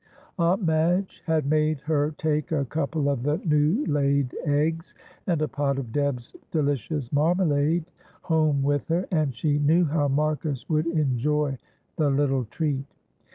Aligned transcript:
Aunt 0.39 0.63
Madge 0.65 1.21
had 1.27 1.45
made 1.47 1.81
her 1.81 2.09
take 2.17 2.51
a 2.51 2.65
couple 2.65 3.07
of 3.07 3.21
the 3.21 3.37
new 3.45 3.85
laid 3.85 4.33
eggs 4.45 4.95
and 5.27 5.39
a 5.43 5.47
pot 5.47 5.77
of 5.77 5.91
Deb's 5.91 6.35
delicious 6.49 7.13
marmalade 7.13 7.85
home 8.23 8.63
with 8.63 8.87
her, 8.87 9.05
and 9.11 9.35
she 9.35 9.59
knew 9.59 9.85
how 9.85 10.07
Marcus 10.07 10.67
would 10.67 10.87
enjoy 10.87 11.55
the 11.97 12.09
little 12.09 12.45
treat. 12.45 12.85